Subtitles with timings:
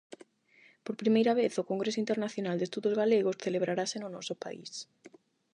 [0.85, 4.71] Por primeira vez, o Congreso Internacional de Estudos Galegos celebrarase no noso país.